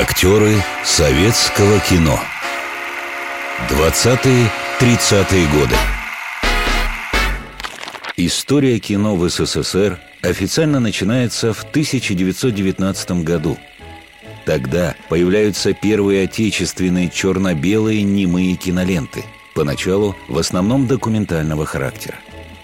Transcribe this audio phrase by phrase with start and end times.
[0.00, 0.54] Актеры
[0.84, 2.20] советского кино
[3.68, 5.74] 20-30-е годы
[8.16, 13.58] История кино в СССР официально начинается в 1919 году.
[14.46, 19.24] Тогда появляются первые отечественные черно-белые немые киноленты,
[19.56, 22.14] поначалу в основном документального характера.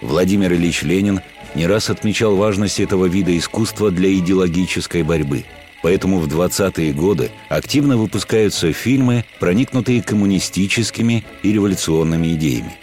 [0.03, 1.21] Владимир Ильич Ленин
[1.57, 5.45] не раз отмечал важность этого вида искусства для идеологической борьбы–
[5.85, 12.75] Поэтому в 20-е годы активно выпускаются фильмы, проникнутые коммунистическими и революционными идеями.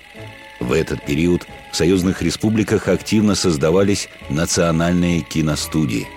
[0.59, 6.07] В этот период в союзных республиках активно создавались национальные киностудии.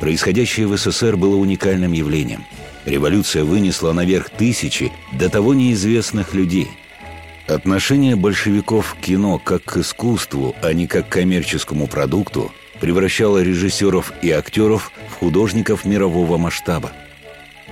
[0.00, 2.44] Происходящее в СССР было уникальным явлением.
[2.84, 6.68] Революция вынесла наверх тысячи до того неизвестных людей.
[7.46, 12.52] Отношение большевиков к кино как к искусству, а не как к коммерческому продукту–
[12.84, 16.92] превращала режиссеров и актеров в художников мирового масштаба.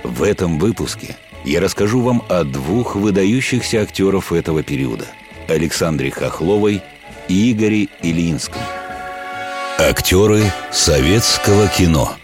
[0.03, 5.05] В этом выпуске я расскажу вам о двух выдающихся актеров этого периода–
[5.47, 6.81] Александре Хохловой
[7.27, 8.59] и Игоре Ильинском.
[9.77, 12.15] Актеры советского кино.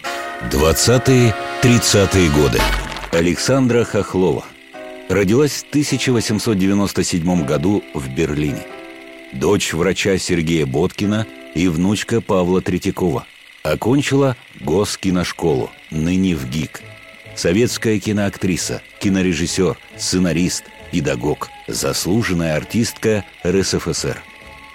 [0.50, 2.58] 20-30-е годы.
[3.12, 4.42] Александра Хохлова.
[5.08, 8.66] Родилась в 1897 году в Берлине.
[9.32, 13.26] Дочь врача Сергея Боткина– и внучка Павла Третьякова.
[13.62, 16.82] Окончила Госкиношколу, ныне в ГИК.
[17.34, 24.22] Советская киноактриса, кинорежиссер, сценарист, педагог, заслуженная артистка РСФСР.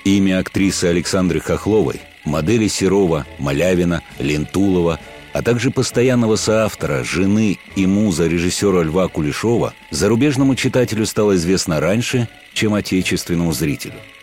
[0.03, 4.99] Имя актрисы Александры Хохловой, модели Серова, Малявина, Лентулова,
[5.33, 12.29] а также постоянного соавтора, жены и муза режиссера Льва Кулешова зарубежному читателю стало известно раньше,
[12.53, 13.95] чем отечественному зрителю–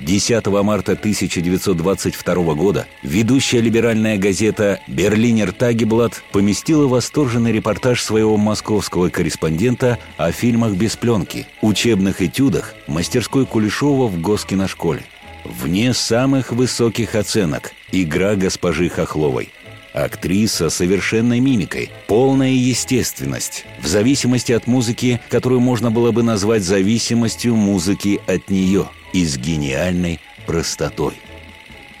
[0.00, 9.98] 10 марта 1922 года ведущая либеральная газета «Берлинер Тагеблат» поместила восторженный репортаж своего московского корреспондента
[10.16, 15.02] о фильмах без пленки, учебных этюдах мастерской Кулешова в Госкиношколе.
[15.44, 19.50] Вне самых высоких оценок игра госпожи Хохловой–
[19.92, 26.62] Актриса с совершенной мимикой, полная естественность, в зависимости от музыки, которую можно было бы назвать
[26.62, 31.14] зависимостью музыки от нее– и с гениальной простотой.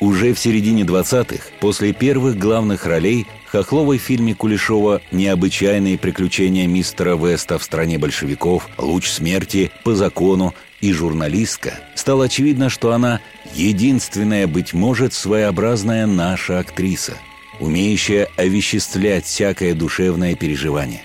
[0.00, 7.16] Уже в середине 20-х, после первых главных ролей, Хохловой в фильме Кулешова «Необычайные приключения мистера
[7.16, 13.20] Веста в стране большевиков», «Луч смерти», «По закону» и «Журналистка» стало очевидно, что она
[13.54, 17.14] единственная, быть может, своеобразная наша актриса,
[17.58, 21.02] умеющая овеществлять всякое душевное переживание.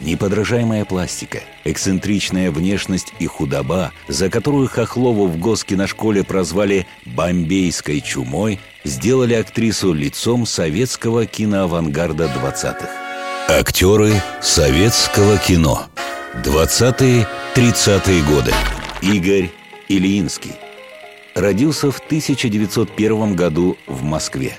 [0.00, 8.00] Неподражаемая пластика, эксцентричная внешность и худоба, за которую Хохлову в Госке на школе прозвали «бомбейской
[8.00, 12.88] чумой», сделали актрису лицом советского киноавангарда 20-х.
[13.48, 15.86] Актеры советского кино.
[16.44, 18.52] 20-30-е годы.
[19.02, 19.50] Игорь
[19.88, 20.52] Ильинский.
[21.34, 24.56] Родился в 1901 году в Москве.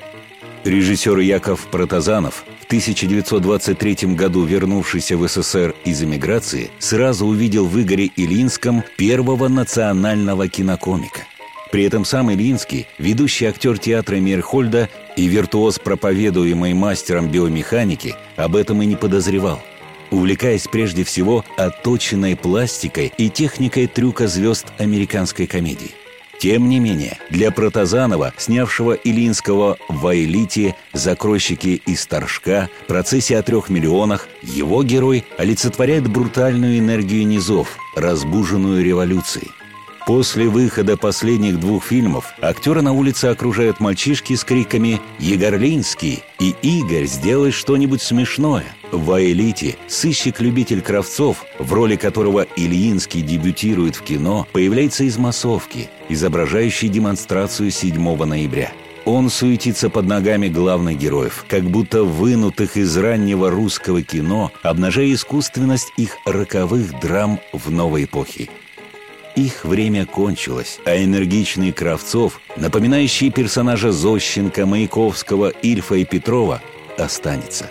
[0.70, 8.12] Режиссер Яков Протазанов, в 1923 году вернувшийся в СССР из эмиграции, сразу увидел в Игоре
[8.16, 11.22] Ильинском первого национального кинокомика.
[11.72, 18.84] При этом сам Ильинский, ведущий актер театра Мирхольда и виртуоз, проповедуемый мастером биомеханики, об этом
[18.84, 19.60] и не подозревал
[20.12, 25.92] увлекаясь прежде всего отточенной пластикой и техникой трюка звезд американской комедии.
[26.40, 33.70] Тем не менее, для Протазанова, снявшего Илинского в «Элите», «Закройщики из Торжка», «Процессе о трех
[33.70, 39.52] миллионах», его герой олицетворяет брутальную энергию низов, разбуженную революцией.
[40.10, 47.06] После выхода последних двух фильмов актера на улице окружают мальчишки с криками «Егорлинский!» и «Игорь,
[47.06, 55.04] сделай что-нибудь смешное!» В «Аэлите» сыщик-любитель Кравцов, в роли которого Ильинский дебютирует в кино, появляется
[55.04, 58.72] из массовки, изображающей демонстрацию 7 ноября.
[59.06, 65.94] Он суетится под ногами главных героев, как будто вынутых из раннего русского кино, обнажая искусственность
[65.98, 68.50] их роковых драм в новой эпохе.
[69.40, 76.62] Их время кончилось, а энергичный Кравцов, напоминающий персонажа Зощенко, Маяковского, Ильфа и Петрова,
[76.98, 77.68] останется.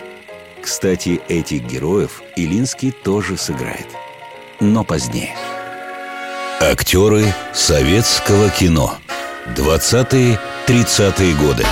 [0.63, 3.85] Кстати, этих героев Илинский тоже сыграет.
[4.59, 5.35] Но позднее.
[6.59, 7.23] Актеры
[7.53, 8.95] советского кино.
[9.55, 11.65] 20-30-е годы.